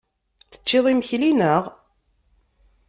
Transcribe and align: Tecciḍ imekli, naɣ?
Tecciḍ 0.51 0.85
imekli, 0.91 1.31
naɣ? 1.33 1.63